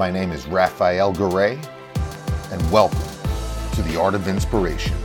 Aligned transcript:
My 0.00 0.10
name 0.10 0.32
is 0.32 0.46
Rafael 0.46 1.12
Garay, 1.12 1.62
and 2.50 2.72
welcome 2.72 2.98
to 3.74 3.82
the 3.82 4.00
Art 4.00 4.14
of 4.14 4.28
Inspiration. 4.28 4.96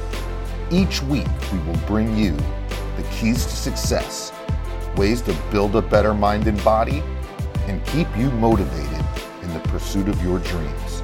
Each 0.71 1.03
week, 1.03 1.27
we 1.51 1.59
will 1.67 1.77
bring 1.85 2.15
you 2.15 2.31
the 2.95 3.03
keys 3.11 3.45
to 3.45 3.51
success, 3.57 4.31
ways 4.95 5.21
to 5.23 5.37
build 5.51 5.75
a 5.75 5.81
better 5.81 6.13
mind 6.13 6.47
and 6.47 6.63
body, 6.63 7.03
and 7.67 7.85
keep 7.87 8.07
you 8.15 8.31
motivated 8.31 9.05
in 9.41 9.53
the 9.53 9.59
pursuit 9.67 10.07
of 10.07 10.23
your 10.23 10.39
dreams. 10.39 11.03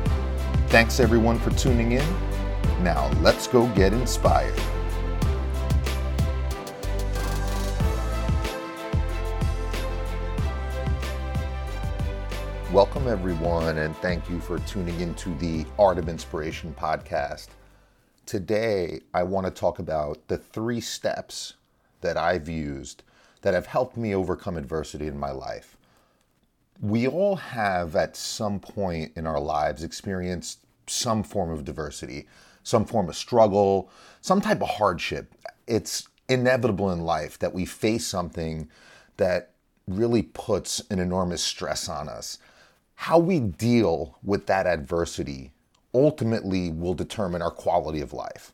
Thanks 0.67 1.02
everyone 1.02 1.38
for 1.38 1.49
tuning 1.49 1.91
in. 1.91 2.05
Now, 2.84 3.12
let's 3.20 3.45
go 3.45 3.67
get 3.76 3.91
inspired. 3.91 4.58
Welcome, 12.71 13.09
everyone, 13.09 13.80
and 13.80 13.93
thank 13.98 14.30
you 14.30 14.39
for 14.39 14.57
tuning 14.59 14.98
into 15.02 15.35
the 15.39 15.66
Art 15.77 15.98
of 15.98 16.07
Inspiration 16.07 16.73
podcast. 16.79 17.49
Today, 18.25 19.02
I 19.13 19.23
want 19.23 19.45
to 19.45 19.52
talk 19.52 19.79
about 19.79 20.25
the 20.29 20.38
three 20.38 20.79
steps 20.79 21.55
that 21.99 22.15
I've 22.15 22.48
used 22.48 23.03
that 23.41 23.53
have 23.53 23.65
helped 23.65 23.98
me 23.98 24.15
overcome 24.15 24.55
adversity 24.55 25.07
in 25.07 25.20
my 25.20 25.31
life. 25.31 25.76
We 26.79 27.09
all 27.09 27.35
have, 27.35 27.98
at 27.98 28.15
some 28.15 28.62
point 28.62 29.12
in 29.17 29.27
our 29.27 29.41
lives, 29.41 29.84
experienced 29.84 30.59
some 30.88 31.23
form 31.23 31.51
of 31.51 31.65
diversity, 31.65 32.26
some 32.63 32.85
form 32.85 33.09
of 33.09 33.17
struggle, 33.17 33.90
some 34.21 34.40
type 34.40 34.62
of 34.62 34.70
hardship. 34.70 35.35
It's 35.67 36.07
inevitable 36.29 36.90
in 36.91 37.01
life 37.01 37.38
that 37.40 37.53
we 37.53 37.65
face 37.65 38.07
something 38.07 38.70
that 39.17 39.49
really 39.90 40.21
puts 40.21 40.81
an 40.90 40.99
enormous 40.99 41.43
stress 41.43 41.90
on 41.90 42.07
us 42.07 42.37
how 43.02 43.18
we 43.18 43.40
deal 43.40 44.16
with 44.21 44.46
that 44.46 44.68
adversity 44.68 45.52
ultimately 45.91 46.70
will 46.70 46.94
determine 46.94 47.41
our 47.41 47.49
quality 47.49 47.99
of 47.99 48.13
life. 48.13 48.54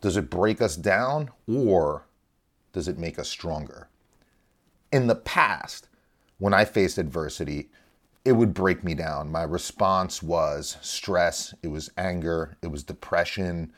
Does 0.00 0.16
it 0.16 0.28
break 0.28 0.60
us 0.60 0.74
down 0.74 1.30
or 1.46 2.04
does 2.72 2.88
it 2.88 2.98
make 2.98 3.20
us 3.20 3.28
stronger? 3.28 3.86
In 4.90 5.06
the 5.06 5.14
past, 5.14 5.86
when 6.38 6.52
I 6.52 6.64
faced 6.64 6.98
adversity, 6.98 7.70
it 8.24 8.32
would 8.32 8.52
break 8.52 8.82
me 8.82 8.94
down. 8.94 9.30
My 9.30 9.44
response 9.44 10.24
was 10.24 10.76
stress, 10.80 11.54
it 11.62 11.68
was 11.68 11.88
anger, 11.96 12.56
it 12.62 12.72
was 12.72 12.82
depression. 12.82 13.72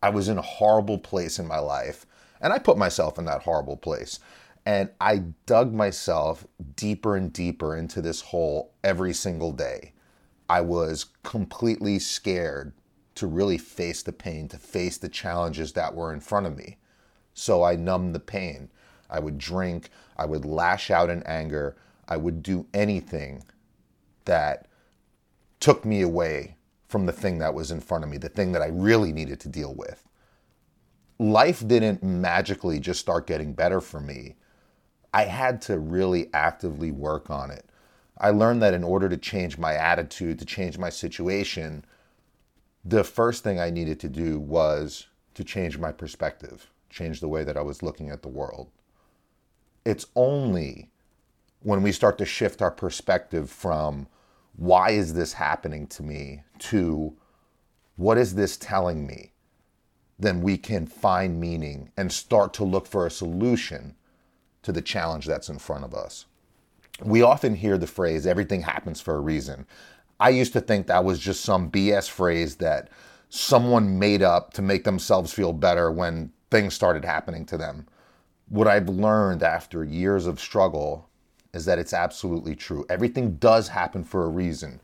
I 0.00 0.10
was 0.10 0.28
in 0.28 0.38
a 0.38 0.42
horrible 0.42 0.98
place 0.98 1.40
in 1.40 1.48
my 1.48 1.58
life, 1.58 2.06
and 2.40 2.52
I 2.52 2.60
put 2.60 2.78
myself 2.78 3.18
in 3.18 3.24
that 3.24 3.42
horrible 3.42 3.76
place. 3.76 4.20
And 4.66 4.90
I 5.00 5.22
dug 5.46 5.72
myself 5.72 6.44
deeper 6.74 7.14
and 7.14 7.32
deeper 7.32 7.76
into 7.76 8.02
this 8.02 8.20
hole 8.20 8.72
every 8.82 9.14
single 9.14 9.52
day. 9.52 9.92
I 10.50 10.60
was 10.60 11.06
completely 11.22 12.00
scared 12.00 12.72
to 13.14 13.28
really 13.28 13.58
face 13.58 14.02
the 14.02 14.12
pain, 14.12 14.48
to 14.48 14.58
face 14.58 14.98
the 14.98 15.08
challenges 15.08 15.72
that 15.74 15.94
were 15.94 16.12
in 16.12 16.20
front 16.20 16.46
of 16.46 16.56
me. 16.56 16.78
So 17.32 17.62
I 17.62 17.76
numbed 17.76 18.14
the 18.14 18.20
pain. 18.20 18.68
I 19.08 19.20
would 19.20 19.38
drink, 19.38 19.90
I 20.16 20.26
would 20.26 20.44
lash 20.44 20.90
out 20.90 21.10
in 21.10 21.22
anger, 21.22 21.76
I 22.08 22.16
would 22.16 22.42
do 22.42 22.66
anything 22.74 23.44
that 24.24 24.66
took 25.60 25.84
me 25.84 26.02
away 26.02 26.56
from 26.88 27.06
the 27.06 27.12
thing 27.12 27.38
that 27.38 27.54
was 27.54 27.70
in 27.70 27.80
front 27.80 28.02
of 28.02 28.10
me, 28.10 28.18
the 28.18 28.28
thing 28.28 28.50
that 28.52 28.62
I 28.62 28.66
really 28.66 29.12
needed 29.12 29.38
to 29.40 29.48
deal 29.48 29.74
with. 29.74 30.08
Life 31.20 31.66
didn't 31.66 32.02
magically 32.02 32.80
just 32.80 33.00
start 33.00 33.28
getting 33.28 33.52
better 33.52 33.80
for 33.80 34.00
me 34.00 34.34
I 35.16 35.24
had 35.24 35.62
to 35.62 35.78
really 35.78 36.28
actively 36.34 36.92
work 36.92 37.30
on 37.30 37.50
it. 37.50 37.64
I 38.18 38.28
learned 38.28 38.60
that 38.60 38.74
in 38.74 38.84
order 38.84 39.08
to 39.08 39.16
change 39.16 39.56
my 39.56 39.72
attitude, 39.72 40.38
to 40.40 40.44
change 40.44 40.76
my 40.76 40.90
situation, 40.90 41.86
the 42.84 43.02
first 43.02 43.42
thing 43.42 43.58
I 43.58 43.70
needed 43.70 43.98
to 44.00 44.10
do 44.10 44.38
was 44.38 45.06
to 45.32 45.42
change 45.42 45.78
my 45.78 45.90
perspective, 45.90 46.70
change 46.90 47.20
the 47.20 47.30
way 47.30 47.44
that 47.44 47.56
I 47.56 47.62
was 47.62 47.82
looking 47.82 48.10
at 48.10 48.20
the 48.20 48.28
world. 48.28 48.68
It's 49.86 50.04
only 50.16 50.90
when 51.62 51.82
we 51.82 51.92
start 51.92 52.18
to 52.18 52.26
shift 52.26 52.60
our 52.60 52.70
perspective 52.70 53.48
from 53.48 54.08
why 54.56 54.90
is 54.90 55.14
this 55.14 55.32
happening 55.32 55.86
to 55.86 56.02
me 56.02 56.42
to 56.58 57.16
what 57.96 58.18
is 58.18 58.34
this 58.34 58.58
telling 58.58 59.06
me, 59.06 59.32
then 60.18 60.42
we 60.42 60.58
can 60.58 60.86
find 60.86 61.40
meaning 61.40 61.90
and 61.96 62.12
start 62.12 62.52
to 62.52 62.64
look 62.64 62.86
for 62.86 63.06
a 63.06 63.10
solution 63.10 63.96
to 64.66 64.72
the 64.72 64.82
challenge 64.82 65.26
that's 65.26 65.48
in 65.48 65.60
front 65.60 65.84
of 65.84 65.94
us. 65.94 66.26
We 67.00 67.22
often 67.22 67.54
hear 67.54 67.78
the 67.78 67.86
phrase, 67.86 68.26
everything 68.26 68.62
happens 68.62 69.00
for 69.00 69.14
a 69.14 69.20
reason. 69.20 69.64
I 70.18 70.30
used 70.30 70.52
to 70.54 70.60
think 70.60 70.88
that 70.88 71.04
was 71.04 71.20
just 71.20 71.44
some 71.44 71.70
BS 71.70 72.10
phrase 72.10 72.56
that 72.56 72.88
someone 73.28 74.00
made 74.00 74.22
up 74.22 74.52
to 74.54 74.62
make 74.62 74.82
themselves 74.82 75.32
feel 75.32 75.52
better 75.52 75.92
when 75.92 76.32
things 76.50 76.74
started 76.74 77.04
happening 77.04 77.46
to 77.46 77.56
them. 77.56 77.86
What 78.48 78.66
I've 78.66 78.88
learned 78.88 79.44
after 79.44 79.84
years 79.84 80.26
of 80.26 80.40
struggle 80.40 81.08
is 81.54 81.64
that 81.66 81.78
it's 81.78 81.92
absolutely 81.92 82.56
true. 82.56 82.84
Everything 82.90 83.36
does 83.36 83.68
happen 83.68 84.02
for 84.02 84.24
a 84.24 84.28
reason. 84.28 84.80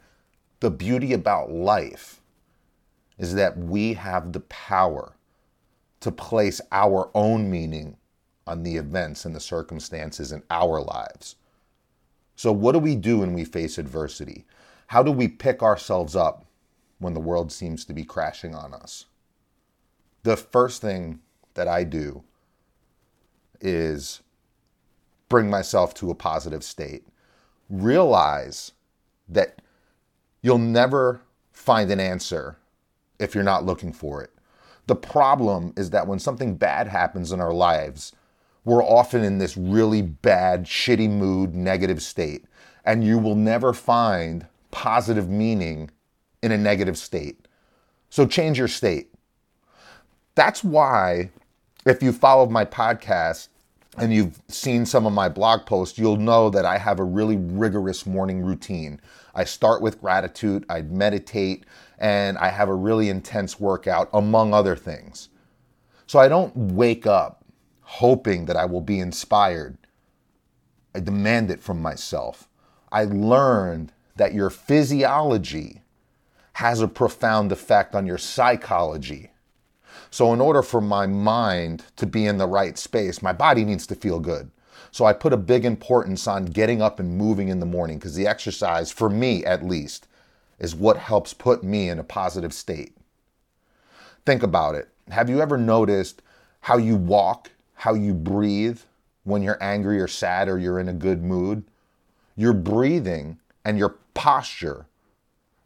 The 0.61 0.71
beauty 0.71 1.13
about 1.13 1.51
life 1.51 2.21
is 3.19 3.35
that 3.35 3.59
we 3.59 3.95
have 3.95 4.33
the 4.33 4.41
power 4.41 5.17
to 5.99 6.13
place 6.13 6.61
our 6.71 7.11
own 7.15 7.51
meaning 7.51 7.97
on 8.47 8.63
the 8.63 8.77
events 8.77 9.25
and 9.25 9.35
the 9.35 9.41
circumstances 9.41 10.33
in 10.33 10.43
our 10.51 10.81
lives. 10.81 11.37
So, 12.37 12.53
what 12.53 12.73
do 12.73 12.79
we 12.79 12.97
do 12.97 13.19
when 13.19 13.35
we 13.35 13.45
face 13.45 13.79
adversity? 13.79 14.47
How 14.89 15.03
do 15.03 15.13
we 15.13 15.29
pick 15.29 15.63
ourselves 15.63 16.17
up 16.17 16.45
when 16.99 17.15
the 17.15 17.21
world 17.21 17.53
seems 17.53 17.85
to 17.85 17.93
be 17.93 18.05
crashing 18.05 18.55
on 18.55 18.75
us? 18.75 19.07
The 20.23 20.37
first 20.37 20.83
thing 20.83 21.21
that 21.55 21.69
I 21.69 21.85
do 21.85 22.25
is 23.61 24.23
bring 25.29 25.49
myself 25.49 25.95
to 25.95 26.11
a 26.11 26.15
positive 26.15 26.65
state. 26.65 27.07
Realize 27.71 28.73
that 29.29 29.63
you'll 30.43 30.59
never 30.59 31.23
find 31.53 31.91
an 31.91 32.01
answer 32.01 32.59
if 33.19 33.35
you're 33.35 33.45
not 33.45 33.65
looking 33.65 33.93
for 33.93 34.23
it. 34.23 34.31
The 34.89 34.97
problem 34.97 35.73
is 35.77 35.91
that 35.91 36.07
when 36.07 36.19
something 36.19 36.57
bad 36.57 36.89
happens 36.89 37.33
in 37.33 37.41
our 37.41 37.53
lives, 37.53 38.13
we're 38.65 38.85
often 38.85 39.25
in 39.25 39.39
this 39.39 39.57
really 39.57 40.03
bad, 40.03 40.65
shitty 40.65 41.11
mood, 41.11 41.55
negative 41.55 42.03
state. 42.03 42.45
And 42.85 43.05
you 43.05 43.19
will 43.19 43.35
never 43.35 43.73
find 43.73 44.47
positive 44.71 45.29
meaning 45.29 45.91
in 46.43 46.53
a 46.53 46.59
negative 46.59 46.99
state. 46.99 47.47
So 48.11 48.27
change 48.27 48.59
your 48.59 48.69
state. 48.69 49.13
That's 50.35 50.65
why, 50.65 51.31
if 51.87 52.03
you 52.03 52.13
followed 52.13 52.51
my 52.51 52.65
podcast 52.65 53.49
and 53.99 54.13
you've 54.13 54.41
seen 54.49 54.87
some 54.87 55.07
of 55.07 55.13
my 55.13 55.29
blog 55.29 55.67
posts, 55.67 55.99
you'll 55.99 56.17
know 56.17 56.49
that 56.51 56.65
I 56.65 56.79
have 56.79 56.99
a 56.99 57.05
really 57.05 57.37
rigorous 57.37 58.07
morning 58.07 58.43
routine. 58.43 59.01
I 59.35 59.45
start 59.45 59.83
with 59.83 60.01
gratitude, 60.01 60.65
I 60.69 60.83
meditate, 60.83 61.65
and 61.99 62.39
I 62.39 62.49
have 62.49 62.69
a 62.69 62.75
really 62.75 63.09
intense 63.09 63.61
workout, 63.61 64.09
among 64.13 64.55
other 64.55 64.77
things. 64.77 65.29
So 66.07 66.19
I 66.19 66.29
don't 66.29 66.55
wake 66.57 67.07
up 67.07 67.42
hoping 67.93 68.47
that 68.47 68.57
I 68.57 68.65
will 68.65 68.81
be 68.81 68.99
inspired. 68.99 69.77
I 70.95 71.01
demand 71.01 71.51
it 71.51 71.63
from 71.63 71.83
myself. 71.83 72.49
I 72.91 73.05
learned 73.05 73.93
that 74.17 74.33
your 74.33 74.49
physiology 74.49 75.83
has 76.55 76.81
a 76.81 76.89
profound 76.89 77.53
effect 77.53 77.95
on 77.95 78.07
your 78.07 78.17
psychology. 78.17 79.31
So, 80.11 80.33
in 80.33 80.41
order 80.41 80.63
for 80.63 80.81
my 80.81 81.07
mind 81.07 81.85
to 81.97 82.07
be 82.07 82.25
in 82.25 82.39
the 82.39 82.47
right 82.47 82.79
space, 82.79 83.21
my 83.21 83.33
body 83.35 83.63
needs 83.63 83.87
to 83.89 83.95
feel 83.95 84.21
good. 84.21 84.51
So, 84.91 85.05
I 85.05 85.13
put 85.13 85.35
a 85.35 85.39
big 85.39 85.67
importance 85.67 86.27
on 86.27 86.47
getting 86.47 86.81
up 86.81 86.99
and 86.99 87.19
moving 87.19 87.49
in 87.49 87.61
the 87.61 87.67
morning 87.67 87.99
because 87.99 88.15
the 88.15 88.27
exercise, 88.27 88.91
for 88.91 89.11
me 89.11 89.45
at 89.45 89.65
least, 89.65 90.09
is 90.59 90.75
what 90.75 90.97
helps 90.97 91.35
put 91.35 91.63
me 91.63 91.91
in 91.91 91.99
a 91.99 92.05
positive 92.05 92.55
state. 92.55 92.97
Think 94.25 94.43
about 94.43 94.77
it. 94.77 94.89
Have 95.11 95.29
you 95.29 95.43
ever 95.43 95.59
noticed 95.59 96.23
how 96.61 96.79
you 96.79 96.97
walk 96.97 97.51
how 97.83 97.95
you 97.95 98.15
breathe 98.15 98.79
when 99.25 99.43
you're 99.43 99.61
angry 99.61 100.01
or 100.01 100.07
sad 100.07 100.49
or 100.49 100.57
you're 100.57 100.79
in 100.79 100.89
a 100.89 100.93
good 100.93 101.21
mood. 101.21 101.65
Your 102.37 102.53
breathing 102.53 103.41
and 103.65 103.77
your 103.77 103.97
posture, 104.15 104.87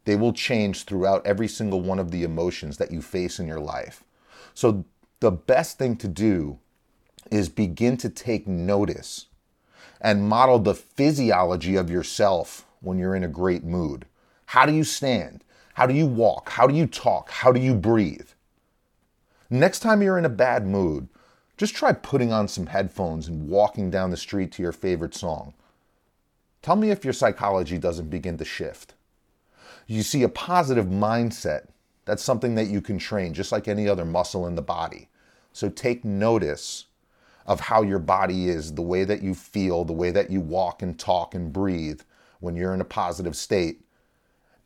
they 0.06 0.16
will 0.16 0.32
change 0.32 0.84
throughout 0.84 1.26
every 1.26 1.46
single 1.46 1.82
one 1.82 1.98
of 1.98 2.10
the 2.10 2.22
emotions 2.22 2.78
that 2.78 2.90
you 2.90 3.02
face 3.02 3.38
in 3.38 3.46
your 3.46 3.60
life. 3.60 4.02
So, 4.54 4.86
the 5.20 5.30
best 5.30 5.76
thing 5.76 5.94
to 5.96 6.08
do 6.08 6.58
is 7.30 7.50
begin 7.50 7.98
to 7.98 8.08
take 8.08 8.48
notice 8.48 9.26
and 10.00 10.26
model 10.26 10.58
the 10.58 10.74
physiology 10.74 11.76
of 11.76 11.90
yourself 11.90 12.64
when 12.80 12.98
you're 12.98 13.14
in 13.14 13.24
a 13.24 13.28
great 13.28 13.62
mood. 13.62 14.06
How 14.46 14.64
do 14.64 14.72
you 14.72 14.84
stand? 14.84 15.44
How 15.74 15.84
do 15.84 15.92
you 15.92 16.06
walk? 16.06 16.48
How 16.48 16.66
do 16.66 16.74
you 16.74 16.86
talk? 16.86 17.28
How 17.28 17.52
do 17.52 17.60
you 17.60 17.74
breathe? 17.74 18.30
Next 19.50 19.80
time 19.80 20.00
you're 20.00 20.16
in 20.16 20.24
a 20.24 20.30
bad 20.30 20.66
mood, 20.66 21.08
just 21.56 21.74
try 21.74 21.92
putting 21.92 22.32
on 22.32 22.48
some 22.48 22.66
headphones 22.66 23.28
and 23.28 23.48
walking 23.48 23.90
down 23.90 24.10
the 24.10 24.16
street 24.16 24.52
to 24.52 24.62
your 24.62 24.72
favorite 24.72 25.14
song. 25.14 25.54
Tell 26.62 26.76
me 26.76 26.90
if 26.90 27.04
your 27.04 27.12
psychology 27.12 27.78
doesn't 27.78 28.10
begin 28.10 28.36
to 28.38 28.44
shift. 28.44 28.94
You 29.86 30.02
see, 30.02 30.22
a 30.22 30.28
positive 30.28 30.86
mindset, 30.86 31.68
that's 32.04 32.22
something 32.22 32.54
that 32.56 32.66
you 32.66 32.80
can 32.80 32.98
train, 32.98 33.32
just 33.34 33.52
like 33.52 33.68
any 33.68 33.88
other 33.88 34.04
muscle 34.04 34.46
in 34.46 34.54
the 34.54 34.62
body. 34.62 35.08
So 35.52 35.68
take 35.68 36.04
notice 36.04 36.86
of 37.46 37.60
how 37.60 37.82
your 37.82 38.00
body 38.00 38.48
is, 38.48 38.74
the 38.74 38.82
way 38.82 39.04
that 39.04 39.22
you 39.22 39.34
feel, 39.34 39.84
the 39.84 39.92
way 39.92 40.10
that 40.10 40.30
you 40.30 40.40
walk 40.40 40.82
and 40.82 40.98
talk 40.98 41.34
and 41.34 41.52
breathe 41.52 42.00
when 42.40 42.56
you're 42.56 42.74
in 42.74 42.80
a 42.80 42.84
positive 42.84 43.36
state. 43.36 43.82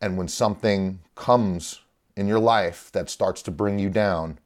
And 0.00 0.16
when 0.16 0.28
something 0.28 1.00
comes 1.14 1.82
in 2.16 2.26
your 2.26 2.38
life 2.38 2.90
that 2.92 3.10
starts 3.10 3.42
to 3.42 3.50
bring 3.50 3.78
you 3.78 3.90
down, 3.90 4.38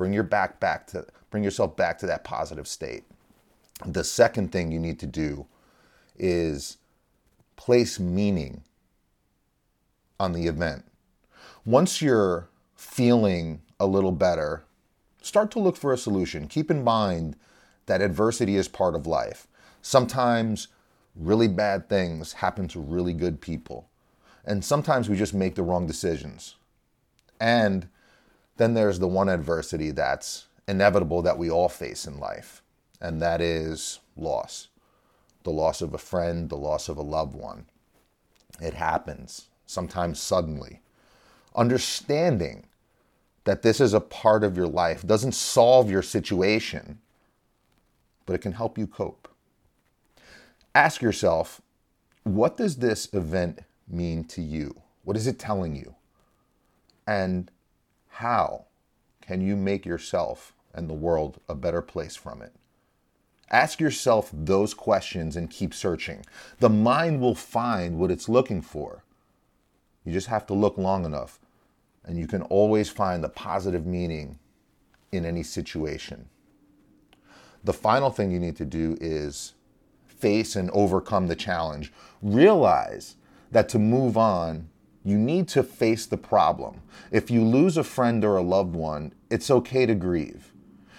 bring 0.00 0.14
your 0.14 0.22
back 0.22 0.58
back 0.60 0.86
to 0.86 1.04
bring 1.28 1.44
yourself 1.44 1.76
back 1.76 1.98
to 1.98 2.06
that 2.06 2.24
positive 2.24 2.66
state. 2.66 3.04
The 3.84 4.02
second 4.02 4.50
thing 4.50 4.72
you 4.72 4.78
need 4.78 4.98
to 5.00 5.06
do 5.06 5.44
is 6.18 6.78
place 7.56 8.00
meaning 8.00 8.62
on 10.18 10.32
the 10.32 10.46
event. 10.46 10.86
Once 11.66 12.00
you're 12.00 12.48
feeling 12.74 13.60
a 13.78 13.86
little 13.86 14.10
better, 14.10 14.64
start 15.20 15.50
to 15.50 15.58
look 15.58 15.76
for 15.76 15.92
a 15.92 15.98
solution. 15.98 16.48
Keep 16.48 16.70
in 16.70 16.82
mind 16.82 17.36
that 17.84 18.00
adversity 18.00 18.56
is 18.56 18.68
part 18.68 18.94
of 18.94 19.06
life. 19.06 19.46
Sometimes 19.82 20.68
really 21.14 21.46
bad 21.46 21.90
things 21.90 22.32
happen 22.32 22.68
to 22.68 22.80
really 22.80 23.12
good 23.12 23.42
people. 23.42 23.90
And 24.46 24.64
sometimes 24.64 25.10
we 25.10 25.16
just 25.18 25.34
make 25.34 25.56
the 25.56 25.62
wrong 25.62 25.86
decisions. 25.86 26.54
And 27.38 27.90
then 28.60 28.74
there's 28.74 28.98
the 28.98 29.08
one 29.08 29.28
adversity 29.28 29.90
that's 29.90 30.46
inevitable 30.68 31.22
that 31.22 31.38
we 31.38 31.50
all 31.50 31.68
face 31.68 32.06
in 32.06 32.18
life, 32.18 32.62
and 33.00 33.20
that 33.22 33.40
is 33.40 34.00
loss 34.16 34.68
the 35.42 35.50
loss 35.50 35.80
of 35.80 35.94
a 35.94 35.98
friend, 35.98 36.48
the 36.48 36.56
loss 36.56 36.88
of 36.88 36.96
a 36.96 37.02
loved 37.02 37.34
one. 37.34 37.66
It 38.60 38.74
happens, 38.74 39.48
sometimes 39.66 40.20
suddenly. 40.20 40.80
Understanding 41.54 42.66
that 43.44 43.62
this 43.62 43.80
is 43.80 43.94
a 43.94 44.00
part 44.00 44.44
of 44.44 44.56
your 44.56 44.66
life 44.66 45.06
doesn't 45.06 45.32
solve 45.32 45.90
your 45.90 46.02
situation, 46.02 46.98
but 48.26 48.34
it 48.34 48.42
can 48.42 48.52
help 48.52 48.76
you 48.76 48.86
cope. 48.86 49.28
Ask 50.74 51.00
yourself, 51.02 51.60
what 52.22 52.56
does 52.56 52.76
this 52.76 53.08
event 53.12 53.60
mean 53.88 54.24
to 54.24 54.42
you? 54.42 54.82
What 55.04 55.16
is 55.16 55.26
it 55.26 55.38
telling 55.38 55.74
you? 55.74 55.94
And 57.06 57.50
how 58.20 58.66
can 59.22 59.40
you 59.40 59.56
make 59.56 59.86
yourself 59.86 60.52
and 60.74 60.90
the 60.90 60.94
world 60.94 61.40
a 61.48 61.54
better 61.54 61.80
place 61.80 62.16
from 62.16 62.42
it? 62.42 62.52
Ask 63.50 63.80
yourself 63.80 64.30
those 64.30 64.74
questions 64.74 65.36
and 65.36 65.48
keep 65.48 65.72
searching. 65.72 66.26
The 66.58 66.68
mind 66.68 67.22
will 67.22 67.34
find 67.34 67.98
what 67.98 68.10
it's 68.10 68.28
looking 68.28 68.60
for. 68.60 69.04
You 70.04 70.12
just 70.12 70.26
have 70.26 70.46
to 70.48 70.54
look 70.54 70.76
long 70.76 71.06
enough, 71.06 71.40
and 72.04 72.18
you 72.18 72.26
can 72.26 72.42
always 72.42 72.90
find 72.90 73.24
the 73.24 73.30
positive 73.30 73.86
meaning 73.86 74.38
in 75.10 75.24
any 75.24 75.42
situation. 75.42 76.28
The 77.64 77.72
final 77.72 78.10
thing 78.10 78.30
you 78.30 78.38
need 78.38 78.56
to 78.56 78.66
do 78.66 78.98
is 79.00 79.54
face 80.06 80.56
and 80.56 80.70
overcome 80.72 81.26
the 81.26 81.36
challenge. 81.36 81.90
Realize 82.20 83.16
that 83.50 83.70
to 83.70 83.78
move 83.78 84.18
on, 84.18 84.68
you 85.04 85.16
need 85.16 85.48
to 85.48 85.62
face 85.62 86.06
the 86.06 86.16
problem. 86.16 86.82
If 87.10 87.30
you 87.30 87.42
lose 87.42 87.76
a 87.76 87.84
friend 87.84 88.24
or 88.24 88.36
a 88.36 88.42
loved 88.42 88.74
one, 88.74 89.12
it's 89.30 89.50
okay 89.50 89.86
to 89.86 89.94
grieve. 89.94 90.52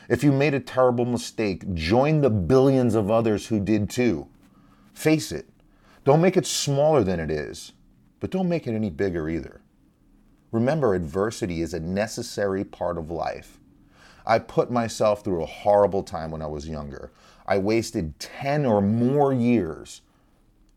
If 0.10 0.24
you 0.24 0.32
made 0.32 0.54
a 0.54 0.60
terrible 0.60 1.06
mistake, 1.06 1.74
join 1.74 2.22
the 2.22 2.30
billions 2.30 2.96
of 2.96 3.12
others 3.12 3.48
who 3.48 3.60
did 3.60 3.90
too. 3.90 4.28
Face 4.94 5.32
it. 5.32 5.48
Don't 6.04 6.22
make 6.22 6.36
it 6.36 6.48
smaller 6.48 7.04
than 7.04 7.20
it 7.20 7.30
is, 7.30 7.74
but 8.20 8.32
don't 8.32 8.50
make 8.50 8.68
it 8.68 8.74
any 8.74 8.90
bigger 8.90 9.30
either. 9.30 9.62
Remember, 10.52 10.94
adversity 10.94 11.62
is 11.62 11.74
a 11.74 11.80
necessary 11.80 12.66
part 12.66 12.98
of 12.98 13.10
life. 13.10 13.60
I 14.26 14.40
put 14.40 14.70
myself 14.72 15.24
through 15.24 15.44
a 15.44 15.48
horrible 15.48 16.04
time 16.04 16.32
when 16.32 16.42
I 16.42 16.48
was 16.48 16.68
younger. 16.68 17.12
I 17.48 17.58
wasted 17.58 18.20
10 18.20 18.66
or 18.66 18.82
more 18.82 19.32
years 19.34 20.02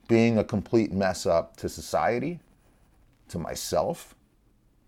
being 0.09 0.39
a 0.39 0.45
complete 0.45 0.93
mess 0.93 1.27
up 1.27 1.57
to 1.57 1.69
society, 1.69 2.41
to 3.29 3.39
myself, 3.39 4.15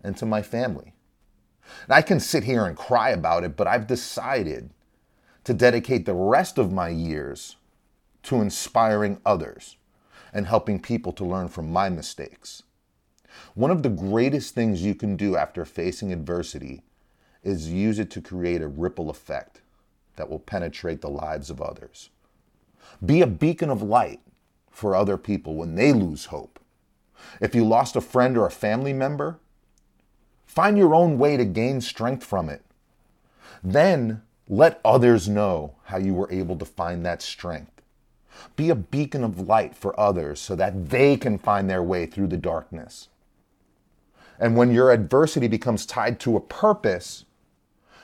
and 0.03 0.15
to 0.17 0.25
my 0.25 0.41
family. 0.41 0.93
And 1.83 1.93
I 1.93 2.01
can 2.01 2.19
sit 2.19 2.43
here 2.43 2.65
and 2.65 2.77
cry 2.77 3.09
about 3.09 3.43
it, 3.43 3.55
but 3.55 3.67
I've 3.67 3.87
decided 3.87 4.69
to 5.43 5.53
dedicate 5.53 6.05
the 6.05 6.13
rest 6.13 6.57
of 6.57 6.71
my 6.71 6.89
years 6.89 7.55
to 8.23 8.41
inspiring 8.41 9.19
others 9.25 9.77
and 10.33 10.45
helping 10.45 10.79
people 10.79 11.11
to 11.13 11.25
learn 11.25 11.47
from 11.47 11.71
my 11.71 11.89
mistakes. 11.89 12.63
One 13.53 13.71
of 13.71 13.83
the 13.83 13.89
greatest 13.89 14.55
things 14.55 14.83
you 14.83 14.95
can 14.95 15.15
do 15.15 15.35
after 15.35 15.65
facing 15.65 16.11
adversity 16.11 16.83
is 17.43 17.71
use 17.71 17.99
it 17.99 18.11
to 18.11 18.21
create 18.21 18.61
a 18.61 18.67
ripple 18.67 19.09
effect 19.09 19.61
that 20.15 20.29
will 20.29 20.39
penetrate 20.39 21.01
the 21.01 21.09
lives 21.09 21.49
of 21.49 21.61
others. 21.61 22.09
Be 23.05 23.21
a 23.21 23.27
beacon 23.27 23.69
of 23.69 23.81
light 23.81 24.19
for 24.69 24.95
other 24.95 25.17
people 25.17 25.55
when 25.55 25.75
they 25.75 25.93
lose 25.93 26.25
hope. 26.25 26.59
If 27.41 27.55
you 27.55 27.65
lost 27.65 27.95
a 27.95 28.01
friend 28.01 28.37
or 28.37 28.45
a 28.45 28.51
family 28.51 28.93
member, 28.93 29.39
find 30.45 30.77
your 30.77 30.95
own 30.95 31.17
way 31.17 31.37
to 31.37 31.45
gain 31.45 31.81
strength 31.81 32.23
from 32.23 32.49
it. 32.49 32.63
Then 33.63 34.21
let 34.49 34.79
others 34.85 35.27
know 35.27 35.75
how 35.85 35.97
you 35.97 36.13
were 36.13 36.31
able 36.31 36.57
to 36.57 36.65
find 36.65 37.05
that 37.05 37.21
strength. 37.21 37.81
Be 38.55 38.69
a 38.69 38.75
beacon 38.75 39.23
of 39.23 39.47
light 39.47 39.75
for 39.75 39.99
others 39.99 40.39
so 40.39 40.55
that 40.55 40.89
they 40.89 41.17
can 41.17 41.37
find 41.37 41.69
their 41.69 41.83
way 41.83 42.05
through 42.05 42.27
the 42.27 42.37
darkness. 42.37 43.09
And 44.39 44.55
when 44.55 44.71
your 44.71 44.91
adversity 44.91 45.47
becomes 45.47 45.85
tied 45.85 46.19
to 46.21 46.37
a 46.37 46.41
purpose, 46.41 47.25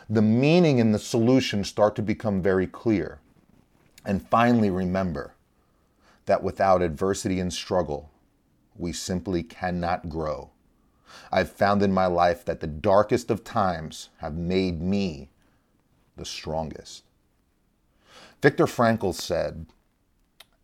the 0.09 0.21
meaning 0.21 0.79
and 0.79 0.93
the 0.93 0.99
solution 0.99 1.63
start 1.63 1.95
to 1.95 2.01
become 2.01 2.41
very 2.41 2.67
clear. 2.67 3.19
And 4.05 4.27
finally, 4.27 4.69
remember 4.69 5.35
that 6.25 6.43
without 6.43 6.81
adversity 6.81 7.39
and 7.39 7.53
struggle, 7.53 8.09
we 8.77 8.91
simply 8.91 9.43
cannot 9.43 10.09
grow. 10.09 10.49
I've 11.31 11.51
found 11.51 11.83
in 11.83 11.93
my 11.93 12.07
life 12.07 12.43
that 12.45 12.59
the 12.59 12.67
darkest 12.67 13.29
of 13.29 13.43
times 13.43 14.09
have 14.17 14.35
made 14.35 14.81
me 14.81 15.29
the 16.15 16.25
strongest. 16.25 17.03
Viktor 18.41 18.65
Frankl 18.65 19.13
said, 19.13 19.65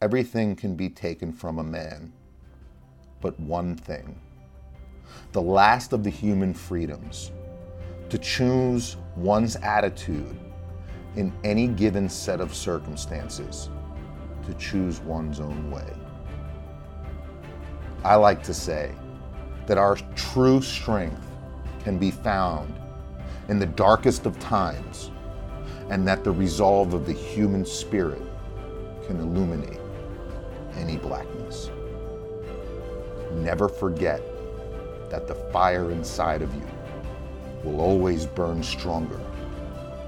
Everything 0.01 0.56
can 0.56 0.75
be 0.75 0.89
taken 0.89 1.34
from 1.34 1.60
a 1.60 1.63
man, 1.63 2.13
but 3.22 3.39
one 3.39 3.75
thing 3.75 4.20
the 5.32 5.42
last 5.42 5.92
of 5.92 6.04
the 6.04 6.10
human 6.10 6.54
freedoms 6.54 7.32
to 8.10 8.18
choose 8.18 8.98
one's 9.16 9.56
attitude 9.58 10.39
in 11.16 11.34
any 11.44 11.68
given 11.68 12.10
set 12.10 12.39
of 12.39 12.54
circumstances, 12.54 13.70
to 14.46 14.54
choose 14.56 15.00
one's 15.01 15.39
own 15.39 15.70
way. 15.70 15.94
I 18.03 18.15
like 18.15 18.41
to 18.44 18.53
say 18.53 18.94
that 19.68 19.77
our 19.77 19.98
true 20.15 20.62
strength 20.62 21.22
can 21.84 21.98
be 21.98 22.12
found 22.12 22.74
in 23.50 23.60
the 23.60 23.65
darkest 23.65 24.25
of 24.25 24.39
times, 24.39 25.12
and 25.89 26.08
that 26.08 26.24
the 26.24 26.32
resolve 26.32 26.94
of 26.94 27.06
the 27.06 27.13
human 27.13 27.65
spirit 27.65 28.22
can 29.06 29.20
illuminate 29.20 29.79
any 30.75 30.98
blackness. 30.98 31.72
Never 33.34 33.68
forget 33.68 34.22
that 35.10 35.27
the 35.27 35.36
fire 35.51 35.91
inside 35.91 36.41
of 36.41 36.53
you 36.56 36.68
will 37.63 37.82
always 37.82 38.25
burn 38.25 38.63
stronger 38.63 39.20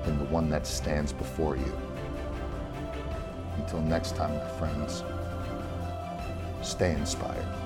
than 0.05 0.17
the 0.17 0.25
one 0.25 0.50
that 0.50 0.65
stands 0.65 1.12
before 1.12 1.57
you. 1.57 1.77
Until 3.57 3.81
next 3.81 4.15
time, 4.15 4.36
my 4.36 4.48
friends, 4.57 5.03
stay 6.62 6.93
inspired. 6.93 7.61